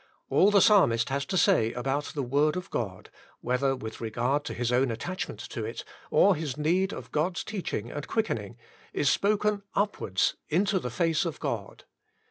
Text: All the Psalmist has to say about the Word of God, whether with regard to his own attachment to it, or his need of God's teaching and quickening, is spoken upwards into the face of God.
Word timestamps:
All 0.31 0.49
the 0.49 0.61
Psalmist 0.63 1.09
has 1.09 1.25
to 1.27 1.37
say 1.37 1.73
about 1.73 2.05
the 2.05 2.23
Word 2.23 2.55
of 2.57 2.71
God, 2.71 3.11
whether 3.41 3.75
with 3.75 4.01
regard 4.01 4.43
to 4.45 4.55
his 4.55 4.71
own 4.71 4.89
attachment 4.89 5.39
to 5.49 5.63
it, 5.63 5.83
or 6.09 6.33
his 6.35 6.57
need 6.57 6.91
of 6.91 7.11
God's 7.11 7.43
teaching 7.43 7.91
and 7.91 8.07
quickening, 8.07 8.57
is 8.93 9.11
spoken 9.11 9.61
upwards 9.75 10.37
into 10.49 10.79
the 10.79 10.89
face 10.89 11.23
of 11.23 11.39
God. 11.39 11.83